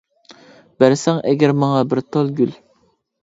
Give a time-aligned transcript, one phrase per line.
[0.83, 2.57] بەرسەڭ ئەگەر ماڭا بىر تال گۈل.